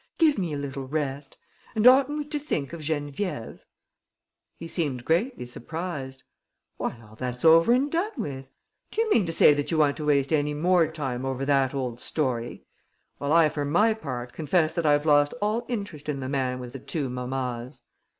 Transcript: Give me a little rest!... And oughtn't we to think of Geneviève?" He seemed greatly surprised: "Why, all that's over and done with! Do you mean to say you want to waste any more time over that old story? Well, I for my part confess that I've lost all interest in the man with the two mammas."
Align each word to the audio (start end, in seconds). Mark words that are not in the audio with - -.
Give 0.17 0.39
me 0.39 0.51
a 0.51 0.57
little 0.57 0.87
rest!... 0.87 1.37
And 1.75 1.85
oughtn't 1.85 2.17
we 2.17 2.25
to 2.29 2.39
think 2.39 2.73
of 2.73 2.81
Geneviève?" 2.81 3.59
He 4.57 4.67
seemed 4.67 5.05
greatly 5.05 5.45
surprised: 5.45 6.23
"Why, 6.77 6.99
all 7.03 7.13
that's 7.15 7.45
over 7.45 7.71
and 7.71 7.91
done 7.91 8.13
with! 8.17 8.49
Do 8.89 9.01
you 9.03 9.11
mean 9.11 9.27
to 9.27 9.31
say 9.31 9.55
you 9.67 9.77
want 9.77 9.97
to 9.97 10.05
waste 10.07 10.33
any 10.33 10.55
more 10.55 10.87
time 10.91 11.23
over 11.23 11.45
that 11.45 11.75
old 11.75 11.99
story? 12.01 12.65
Well, 13.19 13.31
I 13.31 13.47
for 13.49 13.63
my 13.63 13.93
part 13.93 14.33
confess 14.33 14.73
that 14.73 14.87
I've 14.87 15.05
lost 15.05 15.35
all 15.39 15.65
interest 15.67 16.09
in 16.09 16.19
the 16.19 16.27
man 16.29 16.57
with 16.59 16.73
the 16.73 16.79
two 16.79 17.07
mammas." 17.07 17.83